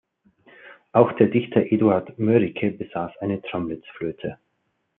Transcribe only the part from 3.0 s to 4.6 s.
eine Tromlitz-Flöte.